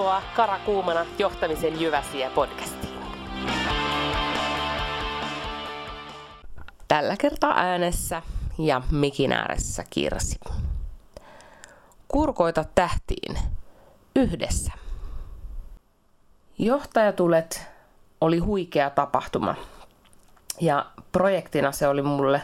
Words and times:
Tervetuloa 0.00 0.22
Karakuumana 0.36 1.06
johtamisen 1.18 1.80
Jyväsiä 1.80 2.30
podcastiin. 2.30 2.98
Tällä 6.88 7.16
kertaa 7.16 7.54
äänessä 7.56 8.22
ja 8.58 8.82
mikin 8.90 9.32
ääressä 9.32 9.84
Kirsi. 9.90 10.40
Kurkoita 12.08 12.64
tähtiin 12.74 13.38
yhdessä. 14.16 14.72
Johtajatulet 16.58 17.66
oli 18.20 18.38
huikea 18.38 18.90
tapahtuma 18.90 19.54
ja 20.60 20.86
projektina 21.12 21.72
se 21.72 21.88
oli 21.88 22.02
mulle 22.02 22.42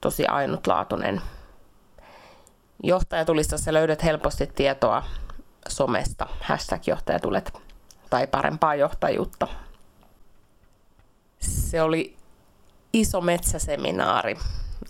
tosi 0.00 0.26
ainutlaatuinen. 0.26 1.20
Johtajatulistassa 2.82 3.72
löydät 3.72 4.04
helposti 4.04 4.46
tietoa 4.46 5.02
somesta, 5.68 6.26
hashtag 6.40 6.82
johtajatulet, 6.86 7.52
tai 8.10 8.26
parempaa 8.26 8.74
johtajuutta. 8.74 9.48
Se 11.40 11.82
oli 11.82 12.16
iso 12.92 13.20
metsäseminaari, 13.20 14.38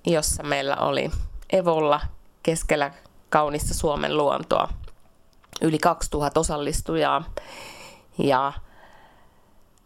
jossa 0.06 0.42
meillä 0.42 0.76
oli 0.76 1.10
Evolla 1.52 2.00
keskellä 2.42 2.90
kaunista 3.28 3.74
Suomen 3.74 4.16
luontoa 4.16 4.68
yli 5.60 5.78
2000 5.78 6.40
osallistujaa 6.40 7.24
ja 8.18 8.52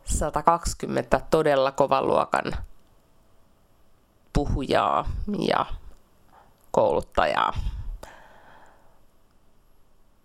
120 0.05 1.21
todella 1.31 1.73
kovan 1.73 2.07
luokan 2.07 2.53
puhujaa 4.33 5.09
ja 5.39 5.67
kouluttajaa. 6.71 7.53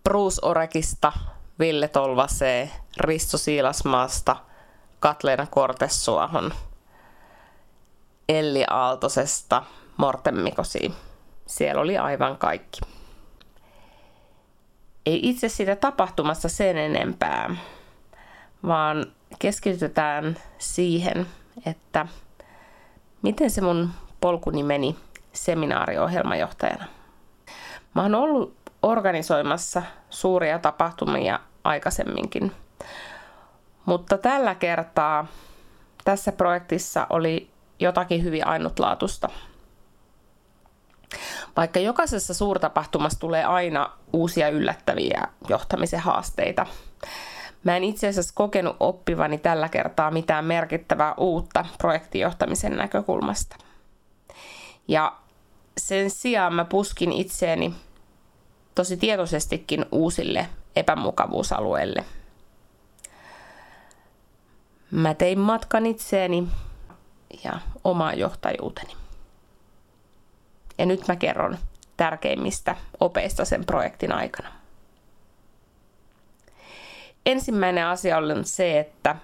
Bruce 0.08 0.40
Orekista, 0.42 1.12
Ville 1.58 1.88
Tolvasee, 1.88 2.70
Risto 3.00 3.38
Siilasmaasta, 3.38 4.36
Katleena 5.00 5.46
Kortessuahon, 5.46 6.54
Elli 8.28 8.64
Aaltosesta, 8.70 9.62
Morten 9.96 10.38
Mikosiin. 10.38 10.94
Siellä 11.46 11.82
oli 11.82 11.98
aivan 11.98 12.38
kaikki. 12.38 12.80
Ei 15.06 15.20
itse 15.22 15.48
siitä 15.48 15.76
tapahtumassa 15.76 16.48
sen 16.48 16.76
enempää, 16.76 17.56
vaan 18.66 19.06
keskitytään 19.38 20.36
siihen, 20.58 21.26
että 21.66 22.06
miten 23.22 23.50
se 23.50 23.60
mun 23.60 23.90
polkuni 24.20 24.62
meni 24.62 24.96
seminaariohjelmajohtajana. 25.32 26.84
Mä 27.94 28.02
oon 28.02 28.14
ollut 28.14 28.57
organisoimassa 28.82 29.82
suuria 30.10 30.58
tapahtumia 30.58 31.40
aikaisemminkin. 31.64 32.52
Mutta 33.86 34.18
tällä 34.18 34.54
kertaa 34.54 35.26
tässä 36.04 36.32
projektissa 36.32 37.06
oli 37.10 37.50
jotakin 37.80 38.24
hyvin 38.24 38.46
ainutlaatusta. 38.46 39.28
Vaikka 41.56 41.80
jokaisessa 41.80 42.34
suurtapahtumassa 42.34 43.20
tulee 43.20 43.44
aina 43.44 43.90
uusia 44.12 44.48
yllättäviä 44.48 45.28
johtamisen 45.48 46.00
haasteita, 46.00 46.66
mä 47.64 47.76
en 47.76 47.84
itse 47.84 48.08
asiassa 48.08 48.32
kokenut 48.34 48.76
oppivani 48.80 49.38
tällä 49.38 49.68
kertaa 49.68 50.10
mitään 50.10 50.44
merkittävää 50.44 51.14
uutta 51.16 51.64
projektijohtamisen 51.78 52.76
näkökulmasta. 52.76 53.56
Ja 54.88 55.12
sen 55.78 56.10
sijaan 56.10 56.54
mä 56.54 56.64
puskin 56.64 57.12
itseeni 57.12 57.74
tosi 58.78 58.96
tietoisestikin 58.96 59.86
uusille 59.92 60.48
epämukavuusalueille. 60.76 62.04
Mä 64.90 65.14
tein 65.14 65.38
matkan 65.38 65.86
itseeni 65.86 66.48
ja 67.44 67.52
omaan 67.84 68.18
johtajuuteni. 68.18 68.92
Ja 70.78 70.86
nyt 70.86 71.08
mä 71.08 71.16
kerron 71.16 71.58
tärkeimmistä 71.96 72.76
opeista 73.00 73.44
sen 73.44 73.64
projektin 73.64 74.12
aikana. 74.12 74.52
Ensimmäinen 77.26 77.86
asia 77.86 78.16
on 78.16 78.44
se, 78.44 78.78
että 78.78 79.16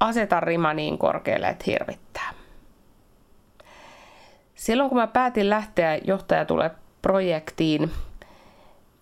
aseta 0.00 0.40
rima 0.40 0.74
niin 0.74 0.98
korkealle, 0.98 1.48
että 1.48 1.64
hirvittää. 1.66 2.34
Silloin 4.54 4.88
kun 4.88 4.98
mä 4.98 5.06
päätin 5.06 5.50
lähteä 5.50 6.00
johtaja 6.04 6.44
tulee 6.44 6.70
projektiin, 7.02 7.90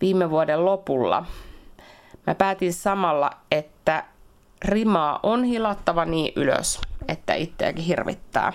viime 0.02 0.30
vuoden 0.30 0.64
lopulla. 0.64 1.24
Mä 2.26 2.34
päätin 2.34 2.72
samalla, 2.72 3.30
että 3.50 4.04
rimaa 4.64 5.20
on 5.22 5.44
hilattava 5.44 6.04
niin 6.04 6.32
ylös, 6.36 6.80
että 7.08 7.34
itseäkin 7.34 7.84
hirvittää. 7.84 8.52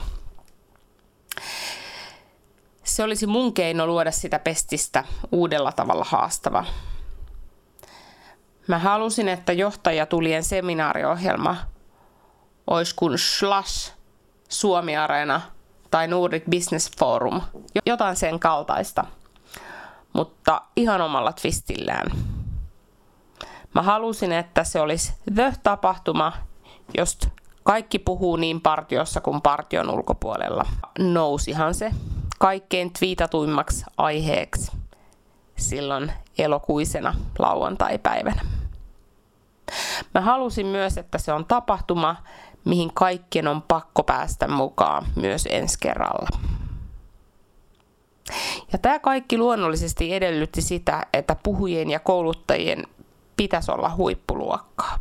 Se 2.83 3.03
olisi 3.03 3.27
mun 3.27 3.53
keino 3.53 3.87
luoda 3.87 4.11
sitä 4.11 4.39
pestistä 4.39 5.03
uudella 5.31 5.71
tavalla 5.71 6.05
haastava. 6.09 6.65
Mä 8.67 8.79
halusin, 8.79 9.29
että 9.29 9.53
johtajatulien 9.53 10.43
seminaariohjelma 10.43 11.57
olisi 12.67 12.95
kuin 12.95 13.17
Slash, 13.17 13.93
Suomi 14.49 14.97
Areena 14.97 15.41
tai 15.91 16.07
Nordic 16.07 16.43
Business 16.49 16.91
Forum, 16.99 17.41
jotain 17.85 18.15
sen 18.15 18.39
kaltaista– 18.39 19.05
mutta 20.17 20.61
ihan 20.75 21.01
omalla 21.01 21.33
twistillään. 21.33 22.11
Mä 23.75 23.81
halusin, 23.81 24.31
että 24.31 24.63
se 24.63 24.79
olisi 24.79 25.13
the-tapahtuma, 25.35 26.33
josta 26.97 27.28
kaikki 27.63 28.00
puhuu 28.00 28.35
niin 28.35 28.61
partiossa 28.61 29.22
kuin 29.22 29.41
partion 29.41 29.89
ulkopuolella. 29.89 30.66
Nousihan 31.00 31.73
se 31.73 31.91
kaikkein 32.39 32.94
twiitatuimmaksi 33.00 33.85
aiheeksi 33.97 34.72
silloin 35.57 36.11
elokuisena 36.38 37.16
lauantai-päivänä. 37.39 38.41
Mä 40.13 40.22
halusin 40.22 40.66
myös, 40.66 40.97
että 40.97 41.17
se 41.17 41.33
on 41.33 41.45
tapahtuma, 41.45 42.16
mihin 42.66 42.94
kaikkien 42.94 43.47
on 43.47 43.61
pakko 43.61 44.03
päästä 44.03 44.47
mukaan 44.47 45.06
myös 45.16 45.47
ensi 45.51 45.77
kerralla. 45.79 46.56
Ja 48.71 48.77
tämä 48.77 48.99
kaikki 48.99 49.38
luonnollisesti 49.38 50.13
edellytti 50.13 50.61
sitä, 50.61 51.05
että 51.13 51.35
puhujien 51.43 51.89
ja 51.89 51.99
kouluttajien 51.99 52.83
pitäisi 53.38 53.71
olla 53.71 53.95
huippuluokkaa. 53.95 54.99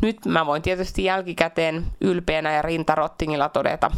Nyt 0.00 0.26
mä 0.26 0.46
voin 0.46 0.62
tietysti 0.62 1.04
jälkikäteen 1.04 1.86
ylpeänä 2.00 2.52
ja 2.52 2.62
rintarottingilla 2.62 3.48
todeta, 3.48 3.90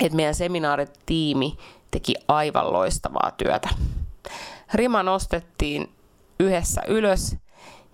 että 0.00 0.16
meidän 0.16 0.34
seminaaritiimi 0.34 1.56
teki 1.90 2.14
aivan 2.28 2.72
loistavaa 2.72 3.30
työtä. 3.36 3.68
Rima 4.74 5.02
nostettiin 5.02 5.92
yhdessä 6.40 6.82
ylös 6.88 7.36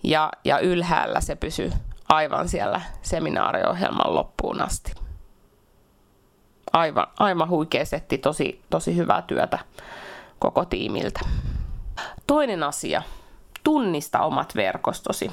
ja, 0.03 0.31
ja 0.45 0.59
ylhäällä 0.59 1.21
se 1.21 1.35
pysyi 1.35 1.73
aivan 2.09 2.49
siellä 2.49 2.81
seminaariohjelman 3.03 4.15
loppuun 4.15 4.61
asti 4.63 5.06
aivan, 6.77 7.07
aivan 7.19 7.49
huikea 7.49 7.85
setti, 7.85 8.19
tosi, 8.19 8.63
tosi 8.71 8.97
hyvää 8.97 9.23
työtä 9.23 9.59
koko 10.39 10.65
tiimiltä. 10.65 11.21
Toinen 12.27 12.63
asia, 12.63 13.03
tunnista 13.65 14.21
omat 14.21 14.57
verkostosi. 14.57 15.31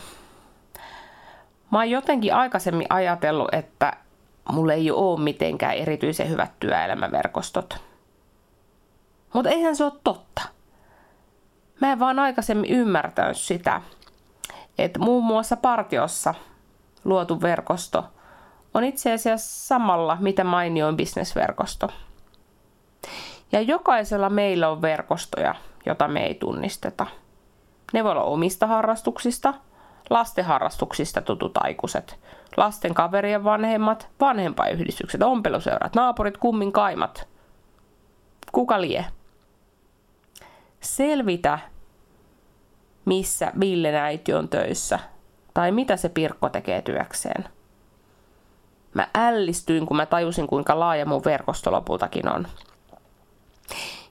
Mä 1.71 1.77
oon 1.77 1.89
jotenkin 1.89 2.33
aikaisemmin 2.35 2.87
ajatellut, 2.89 3.53
että 3.53 3.93
mulla 4.51 4.73
ei 4.73 4.91
ole 4.91 5.19
mitenkään 5.19 5.75
erityisen 5.75 6.29
hyvät 6.29 6.51
työelämäverkostot. 6.59 7.77
Mutta 9.33 9.49
eihän 9.49 9.75
se 9.75 9.83
ole 9.83 9.93
totta. 10.03 10.41
Mä 11.81 11.91
en 11.91 11.99
vaan 11.99 12.19
aikaisemmin 12.19 12.69
ymmärtänyt 12.69 13.37
sitä, 13.37 13.81
että 14.77 14.99
muun 14.99 15.23
muassa 15.23 15.57
partiossa 15.57 16.33
luotu 17.03 17.41
verkosto– 17.41 18.05
on 18.73 18.83
itse 18.83 19.13
asiassa 19.13 19.67
samalla, 19.67 20.17
mitä 20.19 20.43
mainioin 20.43 20.97
bisnesverkosto. 20.97 21.87
Ja 23.51 23.61
jokaisella 23.61 24.29
meillä 24.29 24.69
on 24.69 24.81
verkostoja, 24.81 25.55
jota 25.85 26.07
me 26.07 26.25
ei 26.25 26.35
tunnisteta. 26.35 27.07
Ne 27.93 28.03
voi 28.03 28.11
olla 28.11 28.23
omista 28.23 28.67
harrastuksista, 28.67 29.53
lasten 30.09 30.45
harrastuksista 30.45 31.21
tutut 31.21 31.57
aikuiset, 31.57 32.19
lasten 32.57 32.93
kaverien 32.93 33.43
vanhemmat, 33.43 34.07
vanhempayhdistykset, 34.19 35.23
ompeluseurat, 35.23 35.95
naapurit, 35.95 36.37
kummin 36.37 36.71
kaimat. 36.71 37.27
Kuka 38.51 38.81
lie? 38.81 39.05
Selvitä, 40.79 41.59
missä 43.05 43.51
Villen 43.59 43.95
äiti 43.95 44.33
on 44.33 44.49
töissä 44.49 44.99
tai 45.53 45.71
mitä 45.71 45.97
se 45.97 46.09
Pirkko 46.09 46.49
tekee 46.49 46.81
työkseen. 46.81 47.45
Mä 48.93 49.07
ällistyin, 49.15 49.85
kun 49.85 49.97
mä 49.97 50.05
tajusin, 50.05 50.47
kuinka 50.47 50.79
laaja 50.79 51.05
mun 51.05 51.21
verkosto 51.25 51.71
lopultakin 51.71 52.29
on. 52.29 52.47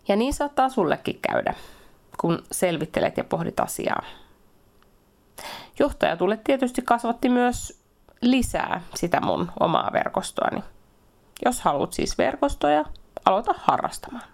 Ja 0.08 0.16
niin 0.16 0.34
saattaa 0.34 0.68
sullekin 0.68 1.18
käydä, 1.30 1.54
kun 2.20 2.42
selvittelet 2.50 3.16
ja 3.16 3.24
pohdit 3.24 3.60
asiaa. 3.60 4.02
Johtajatulle 5.78 6.36
tietysti 6.36 6.82
kasvatti 6.82 7.28
myös 7.28 7.82
lisää 8.20 8.82
sitä 8.94 9.20
mun 9.20 9.52
omaa 9.60 9.90
verkostoani. 9.92 10.62
Jos 11.44 11.60
haluat 11.60 11.92
siis 11.92 12.18
verkostoja, 12.18 12.84
aloita 13.24 13.54
harrastamaan. 13.58 14.28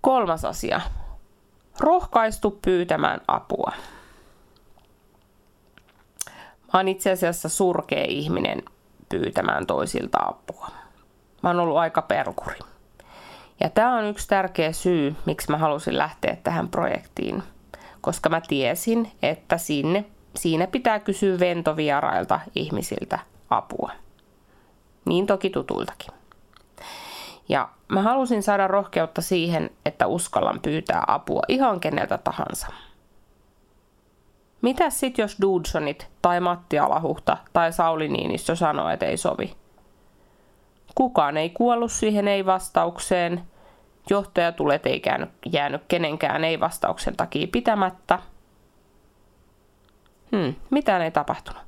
Kolmas 0.00 0.44
asia. 0.44 0.80
Rohkaistu 1.80 2.58
pyytämään 2.62 3.20
apua. 3.28 3.72
Mä 6.72 6.78
oon 6.78 6.88
itse 6.88 7.10
asiassa 7.10 7.48
surkea 7.48 8.04
ihminen 8.08 8.62
pyytämään 9.08 9.66
toisilta 9.66 10.18
apua. 10.18 10.68
Mä 11.42 11.48
oon 11.50 11.60
ollut 11.60 11.76
aika 11.76 12.02
perkuri. 12.02 12.58
Ja 13.60 13.70
tämä 13.70 13.96
on 13.96 14.04
yksi 14.04 14.28
tärkeä 14.28 14.72
syy, 14.72 15.16
miksi 15.26 15.50
mä 15.50 15.58
halusin 15.58 15.98
lähteä 15.98 16.36
tähän 16.42 16.68
projektiin. 16.68 17.42
Koska 18.00 18.28
mä 18.28 18.40
tiesin, 18.40 19.12
että 19.22 19.58
sinne, 19.58 20.04
siinä 20.36 20.66
pitää 20.66 20.98
kysyä 20.98 21.38
ventovierailta 21.38 22.40
ihmisiltä 22.54 23.18
apua. 23.50 23.90
Niin 25.04 25.26
toki 25.26 25.50
tutultakin. 25.50 26.14
Ja 27.48 27.68
mä 27.88 28.02
halusin 28.02 28.42
saada 28.42 28.66
rohkeutta 28.66 29.22
siihen, 29.22 29.70
että 29.86 30.06
uskallan 30.06 30.60
pyytää 30.60 31.04
apua 31.06 31.42
ihan 31.48 31.80
keneltä 31.80 32.18
tahansa. 32.18 32.66
Mitä 34.62 34.90
sit 34.90 35.18
jos 35.18 35.36
Dudsonit 35.42 36.08
tai 36.22 36.40
Matti 36.40 36.78
Alahuhta 36.78 37.36
tai 37.52 37.72
Sauli 37.72 38.08
Niinistö 38.08 38.56
sanoo, 38.56 38.88
että 38.88 39.06
ei 39.06 39.16
sovi? 39.16 39.56
Kukaan 40.94 41.36
ei 41.36 41.50
kuollut 41.50 41.92
siihen 41.92 42.28
ei-vastaukseen. 42.28 43.42
Johtajatulet 44.10 44.86
ei 44.86 45.00
käynyt, 45.00 45.30
jäänyt 45.52 45.82
kenenkään 45.88 46.44
ei-vastauksen 46.44 47.16
takia 47.16 47.46
pitämättä. 47.52 48.18
Hmm, 50.36 50.54
mitään 50.70 51.02
ei 51.02 51.10
tapahtunut. 51.10 51.62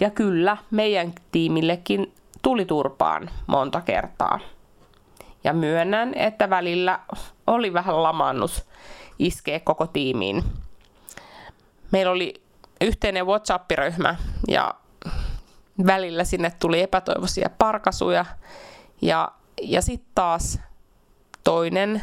Ja 0.00 0.10
kyllä, 0.10 0.56
meidän 0.70 1.12
tiimillekin 1.32 2.12
tuli 2.42 2.64
turpaan 2.64 3.30
monta 3.46 3.80
kertaa. 3.80 4.40
Ja 5.44 5.52
myönnän, 5.52 6.14
että 6.14 6.50
välillä 6.50 7.00
oli 7.46 7.72
vähän 7.72 8.02
lamannus 8.02 8.64
iskee 9.18 9.60
koko 9.60 9.86
tiimiin. 9.86 10.44
Meillä 11.90 12.12
oli 12.12 12.42
yhteinen 12.80 13.26
WhatsApp-ryhmä 13.26 14.16
ja 14.48 14.74
välillä 15.86 16.24
sinne 16.24 16.52
tuli 16.60 16.82
epätoivoisia 16.82 17.50
parkasuja 17.58 18.24
ja, 19.02 19.32
ja 19.62 19.82
sitten 19.82 20.10
taas 20.14 20.58
toinen 21.44 22.02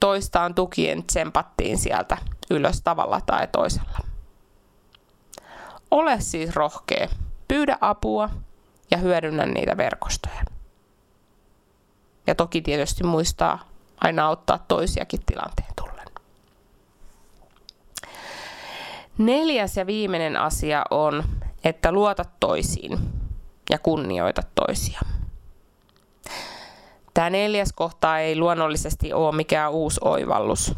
toistaan 0.00 0.54
tukien 0.54 1.04
tsempattiin 1.04 1.78
sieltä 1.78 2.16
ylös 2.50 2.80
tavalla 2.82 3.20
tai 3.20 3.48
toisella. 3.52 3.98
Ole 5.90 6.20
siis 6.20 6.54
rohkea, 6.54 7.08
pyydä 7.48 7.78
apua 7.80 8.30
ja 8.90 8.98
hyödynnä 8.98 9.46
niitä 9.46 9.76
verkostoja. 9.76 10.44
Ja 12.26 12.34
toki 12.34 12.62
tietysti 12.62 13.04
muistaa 13.04 13.68
aina 14.00 14.26
auttaa 14.26 14.58
toisiakin 14.58 15.20
tilanteen 15.26 15.68
Neljäs 19.18 19.76
ja 19.76 19.86
viimeinen 19.86 20.36
asia 20.36 20.84
on, 20.90 21.24
että 21.64 21.92
luota 21.92 22.24
toisiin 22.40 22.98
ja 23.70 23.78
kunnioita 23.78 24.42
toisia. 24.54 25.00
Tämä 27.14 27.30
neljäs 27.30 27.72
kohta 27.72 28.18
ei 28.18 28.38
luonnollisesti 28.38 29.12
ole 29.12 29.36
mikään 29.36 29.72
uusi 29.72 30.00
oivallus, 30.04 30.74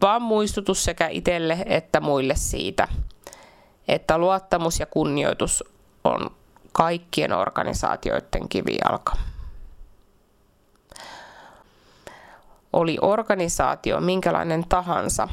vaan 0.00 0.22
muistutus 0.22 0.84
sekä 0.84 1.08
itselle 1.08 1.58
että 1.66 2.00
muille 2.00 2.36
siitä, 2.36 2.88
että 3.88 4.18
luottamus 4.18 4.80
ja 4.80 4.86
kunnioitus 4.86 5.64
on 6.04 6.30
kaikkien 6.72 7.32
organisaatioiden 7.32 8.48
kivijalka. 8.48 9.12
Oli 12.72 12.98
organisaatio 13.00 14.00
minkälainen 14.00 14.64
tahansa, 14.68 15.28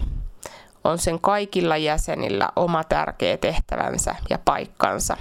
on 0.88 0.98
sen 0.98 1.19
kaikilla 1.19 1.78
jäsenillä 1.78 2.50
oma 2.56 2.84
tärkeä 2.84 3.38
tehtävänsä 3.38 4.16
ja 4.30 4.39
paikkansa 4.45 5.18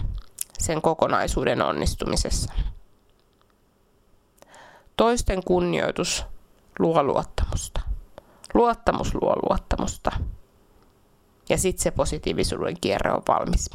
sen 0.58 0.82
kokonaisuuden 0.82 1.62
onnistumisessa. 1.62 2.52
Toisten 4.96 5.44
kunnioitus 5.44 6.24
luo 6.78 7.02
luottamusta. 7.02 7.80
Luottamus 8.54 9.14
luo 9.14 9.36
luottamusta. 9.48 10.10
Ja 11.48 11.58
sitten 11.58 11.82
se 11.82 11.90
positiivisuuden 11.90 12.76
kierre 12.80 13.12
on 13.12 13.22
valmis. 13.28 13.70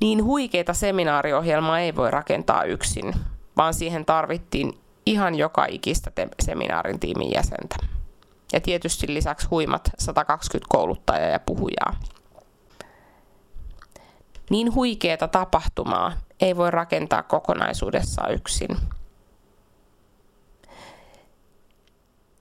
Niin 0.00 0.24
huikeita 0.24 0.74
seminaariohjelmaa 0.74 1.80
ei 1.80 1.96
voi 1.96 2.10
rakentaa 2.10 2.64
yksin, 2.64 3.14
vaan 3.56 3.74
siihen 3.74 4.04
tarvittiin 4.04 4.78
ihan 5.06 5.34
joka 5.34 5.66
ikistä 5.68 6.10
seminaarin 6.42 7.00
tiimin 7.00 7.32
jäsentä 7.34 7.76
ja 8.52 8.60
tietysti 8.60 9.14
lisäksi 9.14 9.46
huimat 9.50 9.90
120 9.98 10.66
kouluttajaa 10.68 11.28
ja 11.28 11.40
puhujaa. 11.40 12.00
Niin 14.50 14.74
huikeeta 14.74 15.28
tapahtumaa 15.28 16.12
ei 16.40 16.56
voi 16.56 16.70
rakentaa 16.70 17.22
kokonaisuudessaan 17.22 18.34
yksin. 18.34 18.76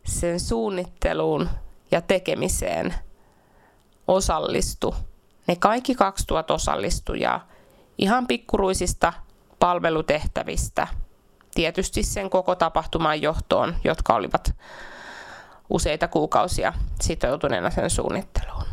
Sen 0.05 0.39
suunnitteluun 0.39 1.49
ja 1.91 2.01
tekemiseen 2.01 2.93
osallistu 4.07 4.95
ne 5.47 5.55
kaikki 5.55 5.95
2000 5.95 6.53
osallistujaa 6.53 7.47
ihan 7.97 8.27
pikkuruisista 8.27 9.13
palvelutehtävistä, 9.59 10.87
tietysti 11.55 12.03
sen 12.03 12.29
koko 12.29 12.55
tapahtuman 12.55 13.21
johtoon, 13.21 13.75
jotka 13.83 14.15
olivat 14.15 14.53
useita 15.69 16.07
kuukausia 16.07 16.73
sitoutuneena 17.01 17.69
sen 17.69 17.89
suunnitteluun. 17.89 18.63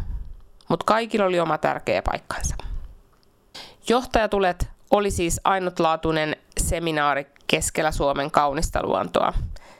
Mutta 0.68 0.84
kaikilla 0.84 1.26
oli 1.26 1.40
oma 1.40 1.58
tärkeä 1.58 2.02
paikkansa. 2.02 2.56
Johtajatulet 3.88 4.70
oli 4.90 5.10
siis 5.10 5.40
ainutlaatuinen 5.44 6.36
seminaari 6.60 7.26
keskellä 7.46 7.92
Suomen 7.92 8.30
kaunista 8.30 8.82
luontoa. 8.82 9.32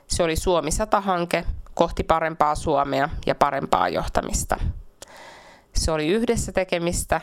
Se 0.07 0.23
oli 0.23 0.37
Suomi 0.37 0.71
100-hanke 0.71 1.45
kohti 1.75 2.05
parempaa 2.05 2.55
Suomea 2.55 3.09
ja 3.27 3.35
parempaa 3.35 3.89
johtamista. 3.89 4.57
Se 5.75 5.93
oli 5.93 6.09
yhdessä 6.09 6.53
tekemistä, 6.53 7.21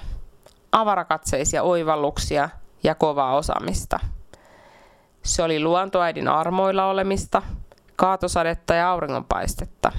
avarakatseisia 0.72 1.64
oivalluksia 1.64 2.50
ja 2.84 2.96
kovaa 2.96 3.36
osaamista. 3.36 4.00
Se 5.24 5.44
oli 5.44 5.60
luontoäidin 5.60 6.28
armoilla 6.28 6.86
olemista 6.86 7.42
kaatosadetta 7.96 8.74
ja 8.74 8.90
auringonpaistetta. 8.90 9.92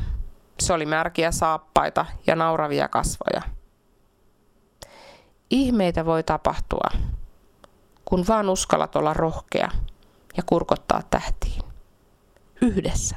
Se 0.60 0.72
oli 0.72 0.86
märkiä 0.86 1.32
saappaita 1.32 2.06
ja 2.26 2.36
nauravia 2.36 2.88
kasvoja. 2.88 3.42
Ihmeitä 5.50 6.04
voi 6.06 6.22
tapahtua, 6.22 6.88
kun 8.04 8.24
vaan 8.28 8.48
uskallat 8.48 8.96
olla 8.96 9.14
rohkea 9.14 9.70
ja 10.36 10.42
kurkottaa 10.46 11.02
tähtiin. 11.10 11.62
Yhdessä. 12.60 13.16